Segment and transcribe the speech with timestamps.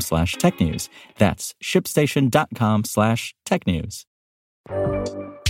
[0.00, 0.88] slash technews.
[1.18, 4.04] That's shipstation.com slash technews.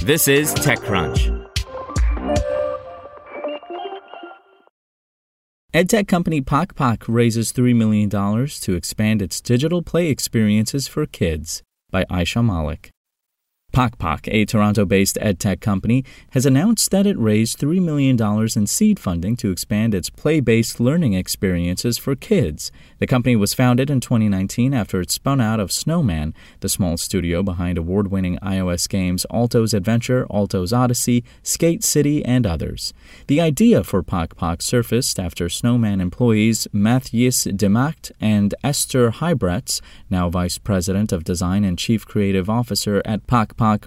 [0.03, 1.45] This is TechCrunch.
[5.75, 12.05] EdTech company PokPok raises $3 million to expand its digital play experiences for kids by
[12.05, 12.94] Aisha Malik.
[13.75, 18.17] PokPok, a Toronto based edtech company, has announced that it raised $3 million
[18.57, 22.71] in seed funding to expand its play based learning experiences for kids.
[23.01, 27.43] The company was founded in 2019 after it spun out of Snowman, the small studio
[27.43, 32.95] behind award winning iOS games Alto's Adventure, Alto's Odyssey, Skate City, and others.
[33.27, 40.59] The idea for PokPok surfaced after Snowman employees Matthias Demaeght and Esther Huybreghts, now Vice
[40.59, 43.27] President of Design and Chief Creative Officer at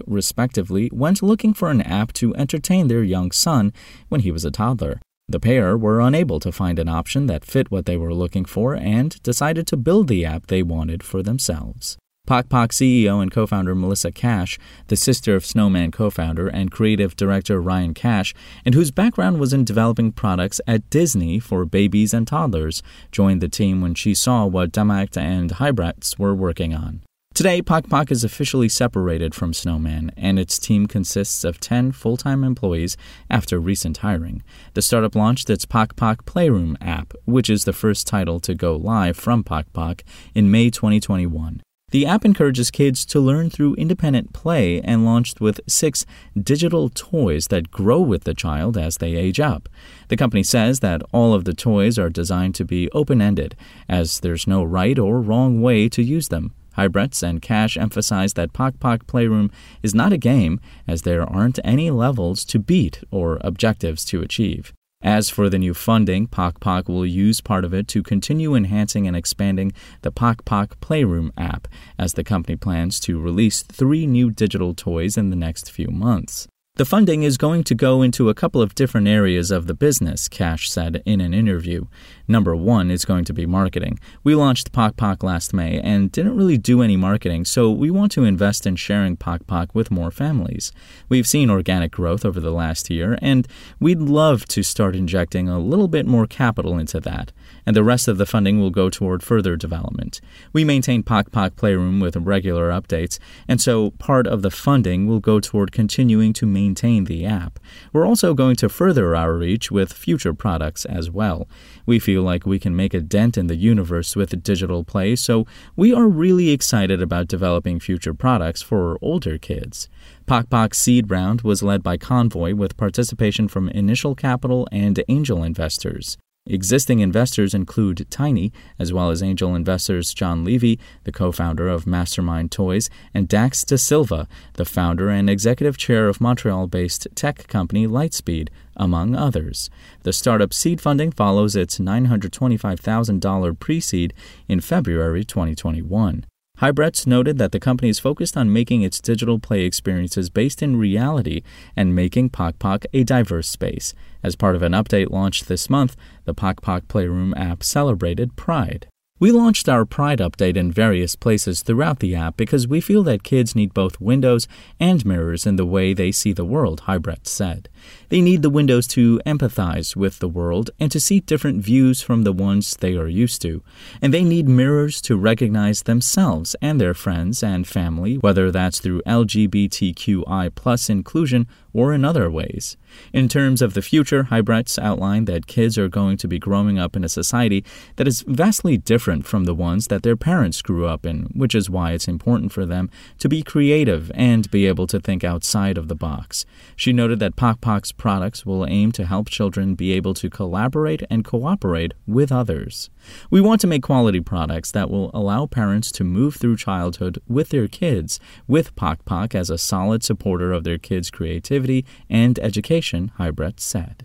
[0.06, 3.72] Respectively, went looking for an app to entertain their young son
[4.08, 5.00] when he was a toddler.
[5.28, 8.74] The pair were unable to find an option that fit what they were looking for
[8.74, 11.96] and decided to build the app they wanted for themselves.
[12.26, 17.16] PokPok CEO and co founder Melissa Cash, the sister of Snowman co founder and creative
[17.16, 22.26] director Ryan Cash, and whose background was in developing products at Disney for babies and
[22.26, 22.82] toddlers,
[23.12, 27.02] joined the team when she saw what Demaeght and Huybreghts were working on.
[27.38, 32.42] Today, PokPok is officially separated from Snowman, and its team consists of 10 full time
[32.42, 32.96] employees
[33.30, 34.42] after recent hiring.
[34.74, 39.16] The startup launched its PokPok Playroom app, which is the first title to go live
[39.16, 40.00] from PokPok
[40.34, 41.62] in May 2021.
[41.92, 46.04] The app encourages kids to learn through independent play and launched with six
[46.36, 49.68] digital toys that grow with the child as they age up.
[50.08, 53.54] The company says that all of the toys are designed to be open ended,
[53.88, 56.52] as there's no right or wrong way to use them.
[56.76, 59.50] Huybreghts and Cash emphasize that PokPok Playroom
[59.82, 64.72] is not a game, as there aren't any levels to beat or objectives to achieve.
[65.00, 69.16] As for the new funding, PokPok will use part of it to continue enhancing and
[69.16, 71.68] expanding the PokPok Playroom app,
[71.98, 76.48] as the company plans to release three new digital toys in the next few months.
[76.78, 80.28] The funding is going to go into a couple of different areas of the business,
[80.28, 81.86] Cash said in an interview.
[82.28, 83.98] Number one is going to be marketing.
[84.22, 88.22] We launched PokPok last May and didn't really do any marketing, so we want to
[88.22, 90.70] invest in sharing PokPok with more families.
[91.08, 93.48] We've seen organic growth over the last year, and
[93.80, 97.32] we'd love to start injecting a little bit more capital into that,
[97.66, 100.20] and the rest of the funding will go toward further development.
[100.52, 103.18] We maintain PokPok Playroom with regular updates,
[103.48, 107.58] and so part of the funding will go toward continuing to maintain maintain the app.
[107.92, 111.48] We're also going to further our reach with future products as well.
[111.86, 115.46] We feel like we can make a dent in the universe with digital play, so
[115.76, 119.88] we are really excited about developing future products for older kids.
[120.26, 126.18] PokPok's seed round was led by Konvoy with participation from Initial Capital and angel investors.
[126.50, 131.86] Existing investors include Tiny, as well as angel investors John Levy, the co founder of
[131.86, 137.46] Mastermind Toys, and Dax Da Silva, the founder and executive chair of Montreal based tech
[137.48, 139.68] company Lightspeed, among others.
[140.04, 144.14] The startup seed funding follows its $925,000 pre seed
[144.48, 146.24] in February 2021.
[146.60, 150.74] Huybreghts noted that the company is focused on making its digital play experiences based in
[150.74, 151.42] reality
[151.76, 153.94] and making PokPok a diverse space.
[154.24, 158.88] As part of an update launched this month, the PokPok Playroom app celebrated Pride.
[159.20, 163.24] We launched our Pride update in various places throughout the app because we feel that
[163.24, 164.46] kids need both windows
[164.78, 167.68] and mirrors in the way they see the world, Huybreghts said.
[168.10, 172.22] They need the windows to empathize with the world and to see different views from
[172.22, 173.60] the ones they are used to.
[174.00, 179.02] And they need mirrors to recognize themselves and their friends and family, whether that's through
[179.02, 182.76] LGBTQI plus inclusion or in other ways.
[183.12, 186.96] In terms of the future, Huybreghts outlined that kids are going to be growing up
[186.96, 187.64] in a society
[187.96, 191.54] that is vastly different different from the ones that their parents grew up in, which
[191.54, 195.78] is why it's important for them to be creative and be able to think outside
[195.78, 196.44] of the box.
[196.76, 201.04] She noted that Pok Pok's products will aim to help children be able to collaborate
[201.08, 202.90] and cooperate with others.
[203.30, 207.48] We want to make quality products that will allow parents to move through childhood with
[207.48, 213.60] their kids, with Pok as a solid supporter of their kids' creativity and education, Huybreghts
[213.60, 214.04] said.